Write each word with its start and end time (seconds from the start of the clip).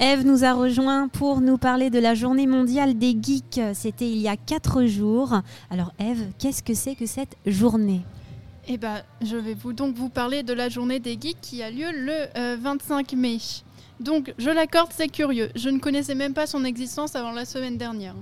Eve 0.00 0.24
nous 0.24 0.44
a 0.44 0.52
rejoint 0.52 1.08
pour 1.08 1.40
nous 1.40 1.58
parler 1.58 1.90
de 1.90 1.98
la 1.98 2.14
journée 2.14 2.46
mondiale 2.46 2.96
des 2.96 3.16
geeks. 3.20 3.60
C'était 3.74 4.08
il 4.08 4.18
y 4.18 4.28
a 4.28 4.36
quatre 4.36 4.84
jours. 4.84 5.40
Alors 5.70 5.92
Eve, 5.98 6.28
qu'est-ce 6.38 6.62
que 6.62 6.72
c'est 6.72 6.94
que 6.94 7.06
cette 7.06 7.36
journée? 7.46 8.02
Eh 8.68 8.76
ben, 8.76 9.02
je 9.22 9.36
vais 9.36 9.54
vous 9.54 9.72
donc 9.72 9.96
vous 9.96 10.08
parler 10.08 10.44
de 10.44 10.52
la 10.52 10.68
journée 10.68 11.00
des 11.00 11.18
geeks 11.20 11.40
qui 11.40 11.64
a 11.64 11.70
lieu 11.70 11.88
le 11.92 12.56
25 12.58 13.12
euh, 13.12 13.16
mai. 13.16 13.38
Donc, 13.98 14.32
je 14.38 14.50
l'accorde, 14.50 14.90
c'est 14.94 15.08
curieux. 15.08 15.50
Je 15.56 15.68
ne 15.68 15.80
connaissais 15.80 16.14
même 16.14 16.32
pas 16.32 16.46
son 16.46 16.64
existence 16.64 17.16
avant 17.16 17.32
la 17.32 17.44
semaine 17.44 17.76
dernière. 17.76 18.14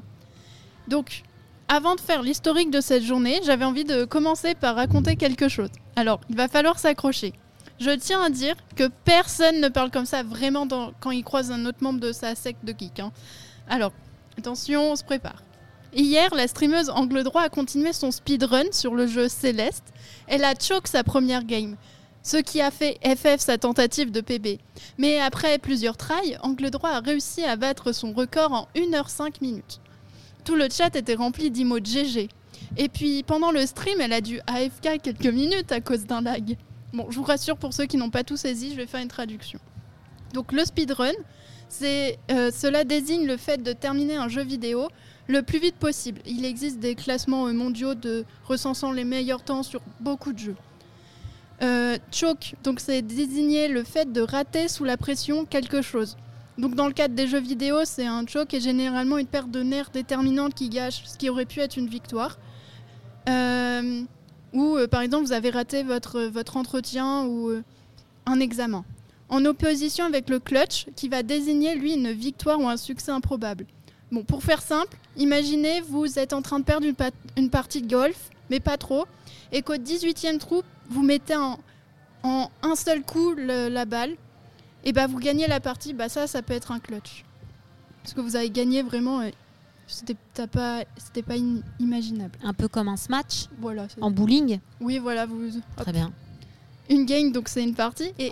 Donc, 0.88 1.24
avant 1.68 1.94
de 1.94 2.00
faire 2.00 2.22
l'historique 2.22 2.70
de 2.70 2.80
cette 2.80 3.02
journée, 3.02 3.40
j'avais 3.44 3.66
envie 3.66 3.84
de 3.84 4.06
commencer 4.06 4.54
par 4.54 4.76
raconter 4.76 5.16
quelque 5.16 5.48
chose. 5.48 5.68
Alors, 5.94 6.20
il 6.30 6.36
va 6.36 6.48
falloir 6.48 6.78
s'accrocher. 6.78 7.34
Je 7.78 7.90
tiens 7.90 8.22
à 8.22 8.30
dire 8.30 8.56
que 8.74 8.88
personne 9.04 9.60
ne 9.60 9.68
parle 9.68 9.90
comme 9.90 10.06
ça 10.06 10.22
vraiment 10.22 10.66
quand 11.00 11.10
il 11.10 11.22
croise 11.22 11.50
un 11.50 11.66
autre 11.66 11.78
membre 11.82 12.00
de 12.00 12.12
sa 12.12 12.34
secte 12.34 12.64
de 12.64 12.74
geek. 12.76 13.00
Hein. 13.00 13.12
Alors, 13.68 13.92
attention, 14.38 14.92
on 14.92 14.96
se 14.96 15.04
prépare. 15.04 15.42
Hier, 15.94 16.34
la 16.34 16.48
streameuse 16.48 16.90
Angle 16.90 17.22
Droit 17.22 17.42
a 17.42 17.48
continué 17.48 17.92
son 17.92 18.10
speedrun 18.10 18.72
sur 18.72 18.94
le 18.94 19.06
jeu 19.06 19.28
Céleste. 19.28 19.92
Elle 20.26 20.44
a 20.44 20.54
choke 20.58 20.88
sa 20.88 21.04
première 21.04 21.44
game, 21.44 21.76
ce 22.22 22.38
qui 22.38 22.60
a 22.60 22.70
fait 22.70 22.98
FF 23.04 23.40
sa 23.40 23.58
tentative 23.58 24.10
de 24.10 24.20
PB. 24.20 24.58
Mais 24.98 25.20
après 25.20 25.58
plusieurs 25.58 25.96
tries, 25.96 26.36
Angle 26.42 26.70
Droit 26.70 26.90
a 26.90 27.00
réussi 27.00 27.44
à 27.44 27.56
battre 27.56 27.92
son 27.92 28.12
record 28.12 28.52
en 28.52 28.68
1h5 28.74 29.34
minutes. 29.42 29.80
Tout 30.44 30.56
le 30.56 30.68
chat 30.70 30.94
était 30.96 31.14
rempli 31.14 31.50
d'emots 31.50 31.84
GG. 31.84 32.28
Et 32.78 32.88
puis 32.88 33.22
pendant 33.22 33.50
le 33.50 33.66
stream, 33.66 34.00
elle 34.00 34.12
a 34.12 34.20
dû 34.20 34.40
AFK 34.46 35.02
quelques 35.02 35.26
minutes 35.26 35.72
à 35.72 35.80
cause 35.80 36.04
d'un 36.04 36.22
lag. 36.22 36.56
Bon, 36.96 37.10
je 37.10 37.18
vous 37.18 37.24
rassure 37.24 37.58
pour 37.58 37.74
ceux 37.74 37.84
qui 37.84 37.98
n'ont 37.98 38.08
pas 38.08 38.24
tout 38.24 38.38
saisi, 38.38 38.70
je 38.70 38.76
vais 38.76 38.86
faire 38.86 39.02
une 39.02 39.08
traduction. 39.08 39.58
Donc 40.32 40.50
le 40.50 40.64
speedrun, 40.64 41.12
euh, 41.82 42.50
cela 42.50 42.84
désigne 42.84 43.26
le 43.26 43.36
fait 43.36 43.62
de 43.62 43.74
terminer 43.74 44.16
un 44.16 44.28
jeu 44.28 44.42
vidéo 44.42 44.88
le 45.28 45.42
plus 45.42 45.58
vite 45.58 45.74
possible. 45.74 46.22
Il 46.24 46.46
existe 46.46 46.78
des 46.78 46.94
classements 46.94 47.48
euh, 47.48 47.52
mondiaux 47.52 47.94
de 47.94 48.24
recensant 48.44 48.92
les 48.92 49.04
meilleurs 49.04 49.42
temps 49.42 49.62
sur 49.62 49.82
beaucoup 50.00 50.32
de 50.32 50.38
jeux. 50.38 50.56
Euh, 51.60 51.98
choke, 52.10 52.54
donc 52.64 52.80
c'est 52.80 53.02
désigner 53.02 53.68
le 53.68 53.84
fait 53.84 54.10
de 54.10 54.22
rater 54.22 54.66
sous 54.66 54.84
la 54.84 54.96
pression 54.96 55.44
quelque 55.44 55.82
chose. 55.82 56.16
Donc 56.56 56.76
dans 56.76 56.86
le 56.86 56.94
cadre 56.94 57.14
des 57.14 57.26
jeux 57.26 57.40
vidéo, 57.40 57.80
c'est 57.84 58.06
un 58.06 58.26
choke 58.26 58.54
et 58.54 58.60
généralement 58.60 59.18
une 59.18 59.26
perte 59.26 59.50
de 59.50 59.62
nerfs 59.62 59.90
déterminante 59.90 60.54
qui 60.54 60.70
gâche 60.70 61.02
ce 61.04 61.18
qui 61.18 61.28
aurait 61.28 61.44
pu 61.44 61.60
être 61.60 61.76
une 61.76 61.88
victoire. 61.88 62.38
Ou 64.52 64.76
euh, 64.76 64.86
par 64.86 65.00
exemple 65.00 65.24
vous 65.24 65.32
avez 65.32 65.50
raté 65.50 65.82
votre, 65.82 66.22
votre 66.22 66.56
entretien 66.56 67.24
ou 67.24 67.50
euh, 67.50 67.62
un 68.26 68.40
examen. 68.40 68.84
En 69.28 69.44
opposition 69.44 70.04
avec 70.04 70.28
le 70.28 70.38
clutch 70.38 70.86
qui 70.94 71.08
va 71.08 71.22
désigner 71.22 71.74
lui 71.74 71.94
une 71.94 72.12
victoire 72.12 72.60
ou 72.60 72.68
un 72.68 72.76
succès 72.76 73.10
improbable. 73.10 73.66
Bon, 74.12 74.22
pour 74.22 74.44
faire 74.44 74.62
simple, 74.62 74.96
imaginez 75.16 75.80
vous 75.80 76.18
êtes 76.18 76.32
en 76.32 76.42
train 76.42 76.60
de 76.60 76.64
perdre 76.64 76.86
une, 77.36 77.50
partie 77.50 77.82
de 77.82 77.90
golf, 77.90 78.30
mais 78.50 78.60
pas 78.60 78.76
trop, 78.76 79.04
et 79.50 79.62
qu'au 79.62 79.74
18e 79.74 80.38
trou, 80.38 80.62
vous 80.88 81.02
mettez 81.02 81.34
en, 81.34 81.58
un 82.22 82.76
seul 82.76 83.02
coup 83.02 83.34
la 83.34 83.84
balle, 83.84 84.14
et 84.84 84.92
bah 84.92 85.08
vous 85.08 85.18
gagnez 85.18 85.48
la 85.48 85.58
partie, 85.58 85.92
bah 85.92 86.08
ça, 86.08 86.28
ça 86.28 86.42
peut 86.42 86.54
être 86.54 86.70
un 86.70 86.78
clutch. 86.78 87.24
Parce 88.02 88.14
que 88.14 88.20
vous 88.20 88.36
avez 88.36 88.50
gagné 88.50 88.82
vraiment 88.82 89.20
euh, 89.20 89.30
c'était 89.86 90.16
pas, 90.46 90.84
c'était 90.96 91.22
pas 91.22 91.36
imaginable. 91.78 92.38
Un 92.42 92.52
peu 92.52 92.68
comme 92.68 92.88
un 92.88 92.96
smash 92.96 93.48
Voilà. 93.60 93.86
En 94.00 94.10
bowling 94.10 94.58
Oui, 94.80 94.98
voilà. 94.98 95.26
Vous, 95.26 95.50
Très 95.76 95.92
bien. 95.92 96.12
Une 96.88 97.04
game, 97.04 97.32
donc 97.32 97.48
c'est 97.48 97.64
une 97.64 97.74
partie. 97.74 98.12
Et, 98.18 98.30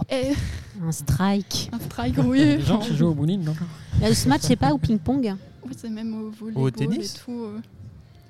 Un 0.83 0.93
strike. 0.93 1.71
Un 1.73 1.81
strike, 1.81 2.17
oui. 2.25 2.39
Les 2.45 2.61
gens 2.61 2.79
qui 2.79 2.95
jouent 2.97 3.09
au 3.09 3.15
bowling, 3.15 3.43
non 3.43 3.55
Le 4.03 4.15
smash, 4.15 4.43
c'est 4.43 4.57
pas 4.57 4.73
au 4.73 4.79
ping-pong 4.79 5.35
Oui, 5.65 5.73
c'est 5.77 5.91
même 5.91 6.15
au 6.15 6.31
volleyball 6.31 6.65
au 6.65 6.71
tennis 6.71 7.15
et 7.15 7.19
tout. 7.19 7.45
Euh 7.45 7.61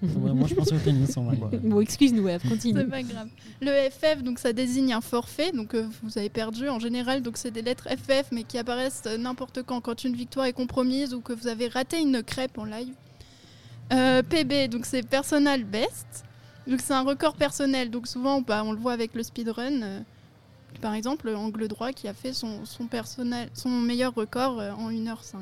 moi, 0.03 0.47
je 0.49 0.55
pense 0.55 0.73
au 0.73 0.79
tennis. 0.79 1.17
En 1.17 1.25
vrai. 1.25 1.37
Bon, 1.62 1.81
excuse-nous, 1.81 2.27
continue. 2.49 2.81
C'est 2.81 2.91
pas 2.91 3.03
grave. 3.03 3.29
Le 3.61 3.91
FF, 3.91 4.23
donc 4.23 4.39
ça 4.39 4.53
désigne 4.53 4.93
un 4.93 5.01
forfait, 5.01 5.53
donc 5.53 5.75
euh, 5.75 5.87
vous 6.03 6.19
avez 6.19 6.29
perdu 6.29 6.69
en 6.69 6.79
général, 6.79 7.23
donc 7.23 7.37
c'est 7.37 7.51
des 7.51 7.62
lettres 7.62 7.89
FF, 7.89 8.31
mais 8.33 8.45
qui 8.45 8.59
apparaissent 8.59 9.05
euh, 9.06 9.19
n'importe 9.19 9.62
quand, 9.62 9.81
quand 9.81 10.05
une 10.05 10.15
victoire 10.15 10.47
est 10.47 10.53
compromise 10.53 11.15
ou 11.15 11.21
que 11.21 11.33
vous 11.33 11.47
avez 11.47 11.69
raté 11.69 12.01
une 12.01 12.23
crêpe 12.23 12.59
en 12.59 12.65
live. 12.65 12.95
Euh, 13.93 14.22
PB, 14.22 14.69
donc 14.69 14.87
c'est 14.87 15.06
personal 15.06 15.62
best, 15.62 16.25
donc 16.67 16.81
c'est 16.81 16.95
un 16.95 17.03
record 17.03 17.37
personnel, 17.37 17.91
donc 17.91 18.06
souvent 18.06 18.41
bah, 18.41 18.62
on 18.65 18.72
le 18.72 18.78
voit 18.78 18.93
avec 18.93 19.15
le 19.15 19.22
speedrun. 19.22 20.03
par 20.81 20.95
exemple, 20.95 21.28
Angle 21.28 21.69
Droit 21.69 21.93
qui 21.93 22.09
a 22.09 22.15
fait 22.15 22.33
son, 22.33 22.65
son, 22.65 23.71
meilleur 23.71 24.15
record 24.15 24.59
en 24.78 24.91
1h05. 24.91 25.37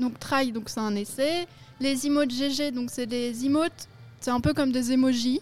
Donc 0.00 0.18
try, 0.18 0.50
donc 0.50 0.68
c'est 0.68 0.80
un 0.80 0.94
essai. 0.96 1.46
Les 1.80 2.06
emotes 2.06 2.30
GG, 2.30 2.72
donc 2.72 2.90
c'est 2.90 3.06
des 3.06 3.46
emotes, 3.46 3.88
c'est 4.20 4.30
un 4.30 4.40
peu 4.40 4.52
comme 4.52 4.72
des 4.72 4.92
emojis. 4.92 5.40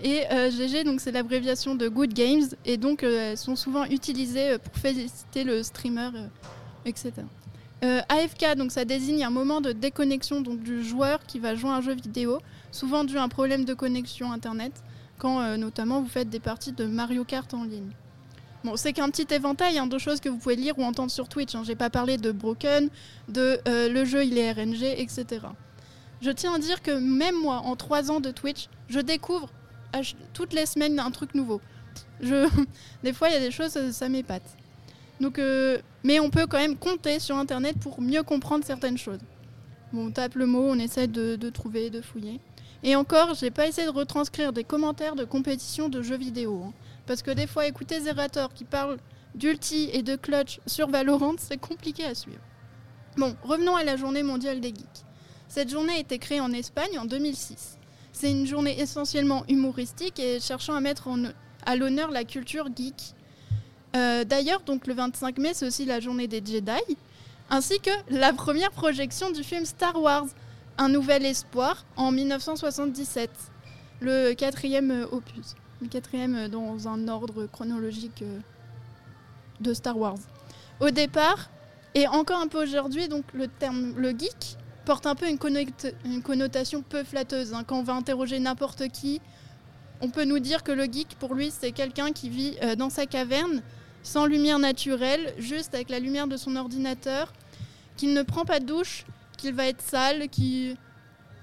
Et 0.00 0.22
GG, 0.50 0.80
euh, 0.80 0.84
donc 0.84 1.00
c'est 1.00 1.10
l'abréviation 1.10 1.74
de 1.74 1.88
Good 1.88 2.14
Games, 2.14 2.44
et 2.64 2.76
donc 2.76 3.02
euh, 3.02 3.32
elles 3.32 3.38
sont 3.38 3.56
souvent 3.56 3.84
utilisées 3.84 4.50
euh, 4.50 4.58
pour 4.58 4.74
féliciter 4.76 5.42
le 5.42 5.62
streamer, 5.62 6.10
etc. 6.84 7.12
AFK, 7.82 8.56
donc 8.56 8.72
ça 8.72 8.84
désigne 8.84 9.24
un 9.24 9.30
moment 9.30 9.60
de 9.60 9.72
déconnexion 9.72 10.40
donc, 10.40 10.62
du 10.62 10.82
joueur 10.84 11.20
qui 11.26 11.38
va 11.38 11.54
jouer 11.54 11.70
un 11.70 11.80
jeu 11.80 11.94
vidéo, 11.94 12.38
souvent 12.72 13.04
dû 13.04 13.16
à 13.18 13.22
un 13.22 13.28
problème 13.28 13.64
de 13.64 13.74
connexion 13.74 14.32
internet, 14.32 14.72
quand 15.18 15.56
notamment 15.56 16.00
vous 16.00 16.08
faites 16.08 16.28
des 16.28 16.40
parties 16.40 16.72
de 16.72 16.86
Mario 16.86 17.24
Kart 17.24 17.52
en 17.54 17.64
ligne. 17.64 17.90
Bon, 18.64 18.74
c'est 18.76 18.92
qu'un 18.92 19.08
petit 19.10 19.32
éventail 19.32 19.78
hein, 19.78 19.86
de 19.86 19.98
choses 19.98 20.18
que 20.20 20.28
vous 20.28 20.38
pouvez 20.38 20.56
lire 20.56 20.76
ou 20.78 20.82
entendre 20.82 21.12
sur 21.12 21.28
Twitch. 21.28 21.54
Hein. 21.54 21.62
J'ai 21.64 21.76
pas 21.76 21.90
parlé 21.90 22.16
de 22.16 22.32
Broken, 22.32 22.88
de 23.28 23.60
le 23.66 24.04
jeu 24.04 24.24
il 24.24 24.36
est 24.36 24.52
RNG, 24.52 24.82
etc. 24.82 25.46
Je 26.20 26.30
tiens 26.30 26.54
à 26.54 26.58
dire 26.58 26.82
que 26.82 26.90
même 26.90 27.36
moi, 27.36 27.58
en 27.58 27.76
trois 27.76 28.10
ans 28.10 28.20
de 28.20 28.30
Twitch, 28.30 28.68
je 28.88 29.00
découvre 29.00 29.50
toutes 30.32 30.52
les 30.52 30.66
semaines 30.66 30.98
un 30.98 31.10
truc 31.10 31.34
nouveau. 31.34 31.60
Je... 32.20 32.48
Des 33.02 33.12
fois, 33.12 33.28
il 33.28 33.34
y 33.34 33.36
a 33.36 33.40
des 33.40 33.50
choses, 33.50 33.78
ça, 33.92 34.08
m'épate. 34.08 34.56
Donc, 35.20 35.38
euh, 35.38 35.78
mais 36.04 36.20
on 36.20 36.30
peut 36.30 36.46
quand 36.46 36.58
même 36.58 36.76
compter 36.76 37.18
sur 37.18 37.36
Internet 37.36 37.78
pour 37.80 38.00
mieux 38.00 38.22
comprendre 38.22 38.64
certaines 38.64 38.98
choses. 38.98 39.20
On 39.92 40.10
tape 40.10 40.34
le 40.34 40.46
mot, 40.46 40.62
on 40.68 40.78
essaie 40.78 41.06
de, 41.06 41.50
trouver, 41.50 41.90
de 41.90 42.00
fouiller. 42.00 42.40
Et 42.82 42.94
encore, 42.94 43.34
j'ai 43.34 43.50
pas 43.50 43.66
essayé 43.66 43.86
de 43.86 43.92
retranscrire 43.92 44.52
des 44.52 44.64
commentaires 44.64 45.16
de 45.16 45.24
compétition 45.24 45.88
de 45.88 46.02
jeux 46.02 46.18
vidéo. 46.18 46.62
Hein. 46.66 46.72
parce 47.06 47.22
que 47.22 47.30
des 47.30 47.46
fois, 47.46 47.66
écouter 47.66 48.00
Zerator 48.00 48.52
qui 48.52 48.64
parle 48.64 48.98
d'ulti 49.34 49.90
et 49.92 50.02
de 50.02 50.14
clutch 50.16 50.60
sur 50.66 50.88
Valorant, 50.88 51.34
c'est 51.38 51.58
compliqué 51.58 52.04
à 52.04 52.14
suivre. 52.14 52.42
Bon, 53.16 53.34
revenons 53.42 53.76
à 53.76 53.82
la 53.82 53.96
journée 53.96 54.22
mondiale 54.22 54.60
des 54.60 54.68
geeks. 54.68 55.04
Cette 55.48 55.70
journée 55.70 55.94
a 55.94 55.98
été 55.98 56.18
créée 56.18 56.40
en 56.40 56.52
Espagne 56.52 56.98
en 56.98 57.06
2006. 57.06 57.78
C'est 58.12 58.30
une 58.30 58.46
journée 58.46 58.80
essentiellement 58.80 59.44
humoristique 59.48 60.20
et 60.20 60.38
cherchant 60.38 60.74
à 60.74 60.80
mettre 60.80 61.08
à 61.64 61.76
l'honneur 61.76 62.10
la 62.10 62.24
culture 62.24 62.68
geek. 62.76 63.14
Euh, 63.96 64.24
d'ailleurs, 64.24 64.60
donc 64.60 64.86
le 64.86 64.94
25 64.94 65.38
mai, 65.38 65.54
c'est 65.54 65.66
aussi 65.66 65.84
la 65.84 66.00
journée 66.00 66.28
des 66.28 66.42
Jedi, 66.44 66.96
ainsi 67.50 67.80
que 67.80 67.90
la 68.10 68.32
première 68.32 68.70
projection 68.70 69.30
du 69.30 69.42
film 69.42 69.64
Star 69.64 70.00
Wars, 70.00 70.26
Un 70.76 70.88
Nouvel 70.88 71.24
Espoir, 71.24 71.84
en 71.96 72.12
1977, 72.12 73.30
le 74.00 74.34
quatrième 74.34 74.90
euh, 74.90 75.06
opus, 75.10 75.54
le 75.80 75.88
quatrième 75.88 76.36
euh, 76.36 76.48
dans 76.48 76.86
un 76.86 77.08
ordre 77.08 77.46
chronologique 77.46 78.22
de 79.60 79.74
Star 79.74 79.96
Wars. 79.96 80.18
Au 80.80 80.90
départ, 80.90 81.50
et 81.94 82.06
encore 82.06 82.40
un 82.40 82.48
peu 82.48 82.62
aujourd'hui, 82.62 83.08
donc 83.08 83.24
le 83.32 83.48
terme 83.48 83.94
le 83.96 84.10
geek 84.10 84.56
porte 84.84 85.06
un 85.06 85.14
peu 85.14 85.26
une, 85.28 85.38
connotation 86.22 86.82
peu 86.82 87.02
flatteuse. 87.02 87.52
Hein. 87.52 87.64
Quand 87.66 87.78
on 87.78 87.82
va 87.82 87.94
interroger 87.94 88.38
n'importe 88.38 88.88
qui, 88.88 89.20
on 90.00 90.08
peut 90.08 90.24
nous 90.24 90.38
dire 90.38 90.62
que 90.62 90.72
le 90.72 90.84
geek, 90.84 91.16
pour 91.18 91.34
lui, 91.34 91.50
c'est 91.50 91.72
quelqu'un 91.72 92.12
qui 92.12 92.30
vit 92.30 92.56
dans 92.78 92.88
sa 92.88 93.04
caverne, 93.04 93.62
sans 94.02 94.26
lumière 94.26 94.58
naturelle, 94.58 95.34
juste 95.38 95.74
avec 95.74 95.90
la 95.90 95.98
lumière 95.98 96.26
de 96.26 96.36
son 96.36 96.56
ordinateur, 96.56 97.32
qu'il 97.96 98.14
ne 98.14 98.22
prend 98.22 98.44
pas 98.44 98.60
de 98.60 98.66
douche, 98.66 99.04
qu'il 99.36 99.54
va 99.54 99.66
être 99.66 99.82
sale, 99.82 100.28
qui 100.28 100.76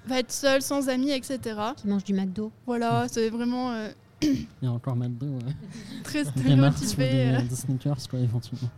va 0.05 0.19
être 0.19 0.31
seul, 0.31 0.61
sans 0.61 0.89
amis, 0.89 1.11
etc. 1.11 1.39
Qui 1.77 1.87
mange 1.87 2.03
du 2.03 2.13
McDo. 2.13 2.51
Voilà, 2.65 3.07
c'est 3.09 3.29
vraiment... 3.29 3.71
Euh, 3.71 3.89
Il 4.21 4.47
y 4.61 4.67
a 4.67 4.71
encore 4.71 4.95
McDo, 4.95 5.25
ouais. 5.25 5.53
Très 6.03 6.23
stéréotypé. 6.23 7.09
Des, 7.09 7.33
euh. 7.33 7.41
des, 7.41 7.55
sneakers, 7.55 8.07
quoi, 8.09 8.19
éventuellement. 8.19 8.69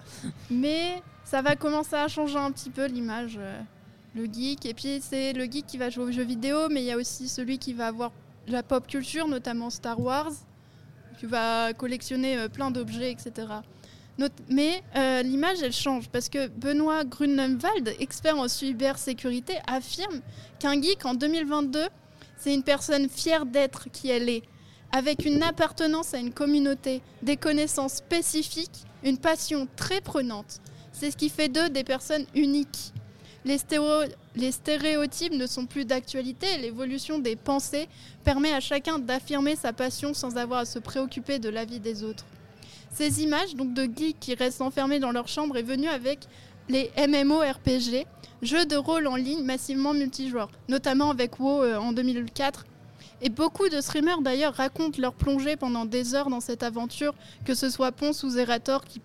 Mais 0.50 1.01
ça 1.24 1.41
va 1.41 1.56
commencer 1.56 1.95
à 1.95 2.07
changer 2.07 2.38
un 2.38 2.51
petit 2.51 2.69
peu 2.69 2.85
l'image 2.88 3.39
le 4.18 4.25
geek. 4.25 4.65
Et 4.65 4.74
puis 4.74 5.00
c'est 5.01 5.33
le 5.33 5.45
geek 5.45 5.65
qui 5.65 5.77
va 5.77 5.89
jouer 5.89 6.06
aux 6.06 6.12
jeux 6.12 6.24
vidéo, 6.24 6.68
mais 6.69 6.81
il 6.81 6.85
y 6.85 6.91
a 6.91 6.97
aussi 6.97 7.29
celui 7.29 7.57
qui 7.57 7.74
va 7.74 7.88
avoir 7.88 8.12
la 8.47 8.63
pop 8.63 8.85
culture, 8.88 9.27
notamment 9.27 9.69
Star 9.69 10.00
Wars, 10.00 10.31
qui 11.18 11.25
va 11.25 11.74
collectionner 11.74 12.38
euh, 12.38 12.48
plein 12.48 12.72
d'objets, 12.72 13.12
etc. 13.12 13.48
mais 14.50 14.81
euh, 14.96 15.22
l'image, 15.22 15.62
elle 15.62 15.74
change 15.74 16.10
parce 16.10 16.30
que 16.30 16.48
Benoît 16.48 17.04
Grunewald, 17.04 17.96
expert 18.00 18.38
en 18.38 18.48
cybersécurité, 18.48 19.56
affirme 19.68 20.22
qu'un 20.60 20.81
geek 20.81 21.06
en 21.06 21.14
2022, 21.14 21.88
c'est 22.38 22.54
une 22.54 22.64
personne 22.64 23.10
fière 23.10 23.46
d'être 23.46 23.90
qui 23.92 24.10
elle 24.10 24.30
est, 24.30 24.44
avec 24.92 25.25
une 25.25 25.44
appartenance 25.44 26.14
à 26.14 26.18
une 26.18 26.31
communauté, 26.31 27.02
des 27.22 27.38
connaissances 27.38 27.96
spécifiques, 27.96 28.86
une 29.04 29.18
passion 29.18 29.68
très 29.75 30.02
prenante 30.02 30.62
C'est 30.92 31.12
ce 31.12 31.18
qui 31.18 31.30
fait 31.30 31.50
d'eux 31.50 31.70
des 31.70 31.84
personnes 31.84 32.25
uniques. 32.34 32.94
Les, 33.48 33.58
stéréo- 33.58 34.10
les 34.36 34.52
stéréotypes 34.52 35.32
ne 35.32 35.48
sont 35.48 35.66
plus 35.66 35.86
d'actualité 35.86 36.58
l'évolution 36.58 37.18
des 37.18 37.38
pensées 37.38 37.88
permet 38.26 38.52
à 38.52 38.60
chacun 38.60 39.00
d'affirmer 39.00 39.56
sa 39.56 39.72
passion 39.72 40.14
sans 40.14 40.36
avoir 40.36 40.60
à 40.60 40.66
se 40.66 40.80
préoccuper 40.80 41.40
de 41.40 41.48
la 41.48 41.64
vie 41.64 41.80
des 41.80 42.04
autres. 42.04 42.26
Ces 42.94 43.24
images 43.24 43.56
donc 43.56 43.74
de 43.74 43.84
geeks 43.84 44.20
qui 44.20 44.36
restent 44.36 44.60
enfermés 44.62 45.00
dans 45.00 45.12
leur 45.12 45.30
chambre 45.30 45.56
est 45.56 45.64
venue 45.64 45.88
avec 45.88 46.20
les 46.68 46.92
MMORPG, 46.98 48.06
jeux 48.42 48.66
de 48.66 48.76
rôle 48.76 49.08
en 49.08 49.16
ligne 49.16 49.44
massivement 49.46 49.94
multijoueurs, 49.94 50.50
notamment 50.68 51.10
avec 51.10 51.40
WoW 51.40 51.64
euh, 51.64 51.78
en 51.78 51.94
2004. 51.94 52.66
Et 53.22 53.30
beaucoup 53.30 53.70
de 53.70 53.80
streamers 53.80 54.22
d'ailleurs 54.22 54.56
racontent 54.56 55.02
leur 55.02 55.14
plongée 55.14 55.56
pendant 55.56 55.86
des 55.86 56.16
heures 56.16 56.30
dans 56.30 56.42
cette 56.42 56.64
aventure, 56.64 57.14
que 57.46 57.54
ce 57.54 57.70
soit 57.70 57.94
Ponce 57.94 58.24
ou 58.24 58.30
Zerator 58.30 58.84
qui 58.84 59.00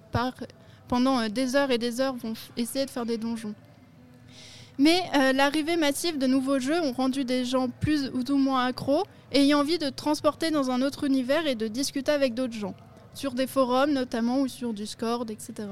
pendant 0.89 1.21
euh, 1.21 1.29
des 1.29 1.55
heures 1.55 1.71
et 1.71 1.79
des 1.79 2.01
heures 2.01 2.17
vont 2.17 2.35
essayer 2.57 2.87
de 2.87 2.91
faire 2.91 3.07
des 3.07 3.19
donjons. 3.19 3.55
Mais 4.79 5.01
euh, 5.15 5.33
l'arrivée 5.33 5.77
massive 5.77 6.19
de 6.19 6.27
nouveaux 6.27 6.59
jeux 6.59 6.81
ont 6.81 6.93
rendu 6.93 7.25
des 7.25 7.45
gens 7.45 7.69
plus 7.69 8.11
ou 8.11 8.37
moins 8.37 8.65
accros, 8.67 9.05
ayant 9.33 9.61
envie 9.61 9.79
de 9.79 9.91
transporter 9.91 10.51
dans 10.51 10.71
un 10.71 10.83
autre 10.83 11.05
univers 11.05 11.47
et 11.47 11.55
de 11.55 11.69
discuter 11.69 12.11
avec 12.11 12.35
d'autres 12.35 12.55
gens, 12.55 12.75
sur 13.15 13.35
des 13.35 13.47
forums 13.47 13.93
notamment 13.93 14.41
ou 14.41 14.49
sur 14.49 14.73
Discord, 14.73 15.31
etc. 15.31 15.69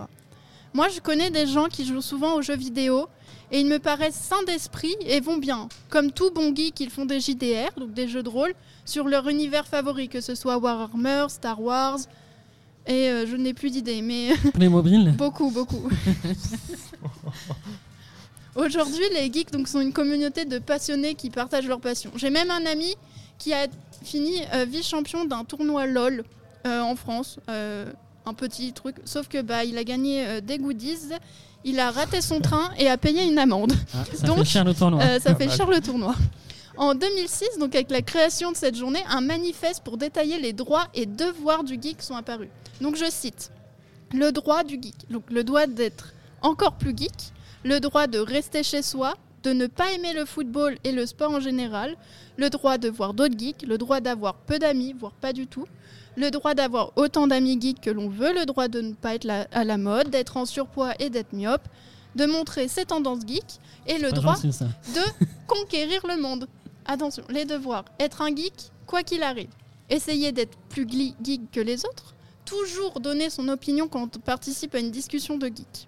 Moi, 0.72 0.88
je 0.88 1.00
connais 1.00 1.30
des 1.30 1.46
gens 1.46 1.66
qui 1.66 1.84
jouent 1.84 2.00
souvent 2.00 2.34
aux 2.34 2.42
jeux 2.42 2.56
vidéo 2.56 3.08
et 3.50 3.58
ils 3.58 3.66
me 3.66 3.78
paraissent 3.78 4.14
sains 4.14 4.44
d'esprit 4.46 4.94
et 5.00 5.18
vont 5.20 5.38
bien. 5.38 5.68
Comme 5.88 6.12
tout 6.12 6.30
bon 6.30 6.54
geek, 6.54 6.78
ils 6.78 6.90
font 6.90 7.06
des 7.06 7.18
JDR, 7.18 7.72
donc 7.76 7.92
des 7.92 8.06
jeux 8.06 8.22
de 8.22 8.28
rôle, 8.28 8.52
sur 8.84 9.08
leur 9.08 9.28
univers 9.28 9.66
favori, 9.66 10.08
que 10.08 10.20
ce 10.20 10.36
soit 10.36 10.58
Warhammer, 10.58 11.26
Star 11.28 11.60
Wars, 11.60 11.98
et 12.86 13.08
euh, 13.08 13.26
je 13.26 13.36
n'ai 13.36 13.52
plus 13.52 13.70
d'idées, 13.70 14.02
mais 14.02 14.30
Playmobil 14.54 15.12
beaucoup, 15.16 15.50
beaucoup. 15.50 15.88
Aujourd'hui, 18.56 19.04
les 19.14 19.32
geeks 19.32 19.52
donc, 19.52 19.68
sont 19.68 19.80
une 19.80 19.92
communauté 19.92 20.44
de 20.44 20.58
passionnés 20.58 21.14
qui 21.14 21.30
partagent 21.30 21.66
leur 21.66 21.80
passion. 21.80 22.10
J'ai 22.16 22.30
même 22.30 22.50
un 22.50 22.66
ami 22.66 22.94
qui 23.38 23.52
a 23.52 23.66
fini 24.02 24.42
euh, 24.54 24.64
vice-champion 24.68 25.24
d'un 25.24 25.44
tournoi 25.44 25.86
LOL 25.86 26.24
euh, 26.66 26.80
en 26.80 26.96
France. 26.96 27.38
euh, 27.48 27.86
un 28.26 28.34
petit 28.34 28.72
truc, 28.74 28.96
sauf 29.06 29.28
que 29.28 29.40
bah, 29.40 29.64
il 29.64 29.78
a 29.78 29.82
gagné 29.82 30.42
des 30.42 30.58
goodies, 30.58 31.08
il 31.64 31.80
a 31.80 31.90
raté 31.90 32.20
son 32.20 32.40
train 32.40 32.70
et 32.78 32.88
a 32.88 32.98
payé 32.98 33.24
une 33.24 33.38
amende. 33.38 33.72
Ah, 33.94 34.04
Ça 34.14 34.26
Donc, 34.26 34.38
fait 34.38 34.44
cher 34.44 34.64
le 34.64 34.74
tournoi. 34.74 35.18
Ça 35.20 35.34
fait 35.34 35.80
tournoi. 35.80 36.14
En 36.76 36.94
2006, 36.94 37.58
donc 37.58 37.74
avec 37.74 37.90
la 37.90 38.02
création 38.02 38.52
de 38.52 38.56
cette 38.56 38.76
journée, 38.76 39.02
un 39.08 39.20
manifeste 39.20 39.82
pour 39.84 39.96
détailler 39.96 40.38
les 40.38 40.52
droits 40.52 40.86
et 40.94 41.06
devoirs 41.06 41.64
du 41.64 41.78
geek 41.80 42.02
sont 42.02 42.14
apparus. 42.14 42.48
Donc 42.80 42.96
je 42.96 43.10
cite 43.10 43.50
le 44.12 44.32
droit 44.32 44.64
du 44.64 44.74
geek, 44.74 45.10
donc 45.10 45.24
le 45.30 45.44
droit 45.44 45.66
d'être 45.66 46.12
encore 46.42 46.74
plus 46.74 46.96
geek, 46.96 47.32
le 47.64 47.78
droit 47.80 48.06
de 48.06 48.18
rester 48.18 48.62
chez 48.62 48.82
soi, 48.82 49.14
de 49.42 49.52
ne 49.52 49.66
pas 49.66 49.92
aimer 49.92 50.12
le 50.12 50.24
football 50.24 50.76
et 50.84 50.92
le 50.92 51.06
sport 51.06 51.30
en 51.32 51.40
général, 51.40 51.96
le 52.36 52.50
droit 52.50 52.78
de 52.78 52.88
voir 52.88 53.14
d'autres 53.14 53.38
geeks, 53.38 53.62
le 53.66 53.78
droit 53.78 54.00
d'avoir 54.00 54.34
peu 54.34 54.58
d'amis, 54.58 54.92
voire 54.98 55.12
pas 55.12 55.32
du 55.32 55.46
tout, 55.46 55.66
le 56.16 56.30
droit 56.30 56.54
d'avoir 56.54 56.92
autant 56.96 57.26
d'amis 57.26 57.58
geeks 57.60 57.80
que 57.80 57.90
l'on 57.90 58.08
veut, 58.08 58.34
le 58.34 58.44
droit 58.44 58.68
de 58.68 58.80
ne 58.80 58.92
pas 58.94 59.14
être 59.14 59.24
la- 59.24 59.46
à 59.52 59.64
la 59.64 59.78
mode, 59.78 60.10
d'être 60.10 60.36
en 60.36 60.44
surpoids 60.44 60.92
et 60.98 61.08
d'être 61.10 61.32
myope, 61.32 61.66
de 62.16 62.26
montrer 62.26 62.66
ses 62.68 62.84
tendances 62.84 63.20
geeks, 63.26 63.60
et 63.86 63.98
le 63.98 64.10
droit 64.10 64.34
gentil, 64.34 64.48
de 64.94 65.26
conquérir 65.46 66.04
le 66.06 66.20
monde. 66.20 66.48
Attention, 66.86 67.22
les 67.28 67.44
devoirs. 67.44 67.84
Être 68.00 68.22
un 68.22 68.34
geek, 68.34 68.70
quoi 68.86 69.02
qu'il 69.02 69.22
arrive. 69.22 69.50
Essayer 69.88 70.32
d'être 70.32 70.56
plus 70.68 70.86
geek 70.88 71.50
que 71.52 71.60
les 71.60 71.84
autres. 71.86 72.14
Toujours 72.44 72.98
donner 73.00 73.30
son 73.30 73.48
opinion 73.48 73.86
quand 73.86 74.16
on 74.16 74.20
participe 74.20 74.74
à 74.74 74.80
une 74.80 74.90
discussion 74.90 75.38
de 75.38 75.46
geek. 75.46 75.86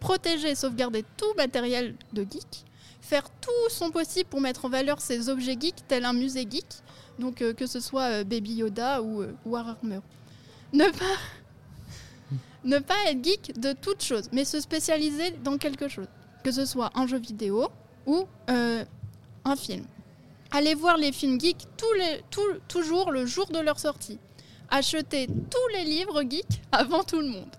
Protéger 0.00 0.50
et 0.50 0.54
sauvegarder 0.54 1.04
tout 1.16 1.34
matériel 1.36 1.94
de 2.12 2.22
geek. 2.22 2.64
Faire 3.00 3.28
tout 3.40 3.70
son 3.70 3.90
possible 3.90 4.28
pour 4.28 4.40
mettre 4.40 4.64
en 4.64 4.68
valeur 4.68 5.00
ses 5.00 5.28
objets 5.28 5.56
geeks, 5.58 5.86
tel 5.88 6.04
un 6.04 6.12
musée 6.12 6.46
geek. 6.48 6.66
Donc 7.18 7.42
euh, 7.42 7.52
que 7.52 7.66
ce 7.66 7.80
soit 7.80 8.20
euh, 8.20 8.24
Baby 8.24 8.54
Yoda 8.54 9.02
ou 9.02 9.22
euh, 9.22 9.32
Warhammer. 9.44 10.00
Ne 12.64 12.80
pas, 12.80 12.96
être 13.06 13.24
geek 13.24 13.58
de 13.58 13.72
toute 13.72 14.02
chose, 14.02 14.28
mais 14.32 14.44
se 14.44 14.60
spécialiser 14.60 15.30
dans 15.42 15.56
quelque 15.58 15.88
chose. 15.88 16.08
Que 16.42 16.50
ce 16.50 16.66
soit 16.66 16.90
un 16.96 17.06
jeu 17.06 17.18
vidéo, 17.18 17.68
ou 18.04 18.26
un 18.48 19.56
film. 19.56 19.84
Allez 20.50 20.74
voir 20.74 20.96
les 20.96 21.12
films 21.12 21.40
geeks 21.40 21.66
tous 21.76 21.92
les, 21.94 22.20
toujours 22.66 23.12
le 23.12 23.26
jour 23.26 23.46
de 23.46 23.60
leur 23.60 23.78
sortie. 23.78 24.18
Acheter 24.70 25.28
tous 25.28 25.68
les 25.72 25.84
livres 25.84 26.22
geeks 26.28 26.60
avant 26.72 27.04
tout 27.04 27.20
le 27.20 27.28
monde. 27.28 27.50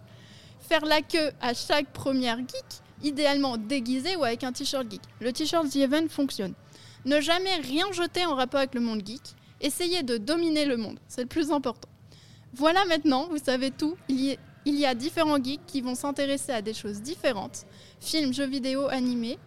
Faire 0.69 0.85
la 0.85 1.01
queue 1.01 1.31
à 1.41 1.55
chaque 1.55 1.91
première 1.93 2.37
geek, 2.37 2.83
idéalement 3.01 3.57
déguisé 3.57 4.15
ou 4.15 4.23
avec 4.23 4.43
un 4.43 4.51
t-shirt 4.51 4.85
geek. 4.87 5.01
Le 5.19 5.33
t-shirt 5.33 5.67
The 5.67 5.77
Event 5.77 6.07
fonctionne. 6.09 6.53
Ne 7.05 7.19
jamais 7.21 7.55
rien 7.55 7.91
jeter 7.91 8.23
en 8.27 8.35
rapport 8.35 8.59
avec 8.59 8.75
le 8.75 8.81
monde 8.81 9.01
geek. 9.03 9.33
Essayez 9.61 10.03
de 10.03 10.17
dominer 10.17 10.65
le 10.65 10.77
monde, 10.77 10.99
c'est 11.07 11.21
le 11.21 11.27
plus 11.27 11.51
important. 11.51 11.89
Voilà 12.53 12.85
maintenant, 12.85 13.27
vous 13.31 13.39
savez 13.43 13.71
tout. 13.71 13.97
Il 14.09 14.37
y, 14.67 14.85
a 14.85 14.93
différents 14.93 15.43
geeks 15.43 15.65
qui 15.65 15.81
vont 15.81 15.95
s'intéresser 15.95 16.51
à 16.51 16.61
des 16.61 16.75
choses 16.75 17.01
différentes. 17.01 17.65
Films, 17.99 18.31
jeux 18.31 18.45
vidéo, 18.45 18.89
animés. 18.89 19.39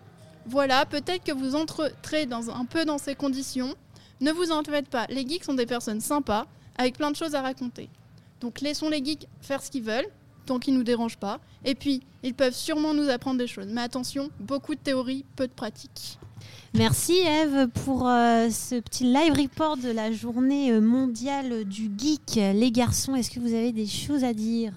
Voilà, 0.47 0.87
peut-être 0.87 1.23
que 1.23 1.31
vous 1.31 1.55
entrerez 1.55 2.27
dans, 2.27 2.51
un 2.51 2.65
peu 2.65 2.85
dans 2.85 2.99
ces 2.99 3.15
conditions. 3.15 3.77
Ne 4.21 4.33
vous 4.33 4.51
en 4.51 4.65
faites 4.65 4.89
pas, 4.89 5.07
les 5.09 5.25
geeks 5.25 5.45
sont 5.45 5.55
des 5.55 5.67
personnes 5.67 6.01
sympas, 6.01 6.47
avec 6.77 6.97
plein 6.97 7.13
de 7.13 7.17
choses 7.17 7.37
à 7.37 7.43
raconter. 7.43 7.89
Donc 8.41 8.61
laissons 8.61 8.89
les 8.89 9.05
geeks 9.05 9.29
faire 9.41 9.63
ce 9.63 9.71
qu'ils 9.71 9.85
veulent, 9.85 10.09
tant 10.47 10.59
qu'ils 10.59 10.75
ne 10.75 10.79
nous 10.79 10.85
dérangent 10.85 11.17
pas. 11.19 11.41
Et 11.65 11.75
puis, 11.75 12.03
ils 12.23 12.35
peuvent 12.35 12.55
sûrement 12.55 12.95
nous 12.95 13.09
apprendre 13.09 13.39
des 13.39 13.47
choses. 13.47 13.67
Mais 13.69 13.81
attention, 13.83 14.31
beaucoup 14.41 14.75
de 14.75 14.81
théories, 14.81 15.25
peu 15.37 15.47
de 15.47 15.53
pratique. 15.53 16.19
Merci 16.75 17.13
Eve 17.25 17.69
pour 17.85 18.09
euh, 18.09 18.49
ce 18.51 18.81
petit 18.81 19.05
live 19.05 19.33
report 19.35 19.77
de 19.77 19.91
la 19.91 20.11
journée 20.11 20.73
euh, 20.73 20.81
mondiale 20.81 21.65
du 21.65 21.91
geek. 21.97 22.35
Les 22.55 22.71
garçons, 22.73 23.15
est-ce 23.15 23.31
que 23.31 23.39
vous 23.41 23.53
avez 23.55 23.73
des 23.73 23.87
choses 23.87 24.25
à 24.25 24.33
dire? 24.33 24.73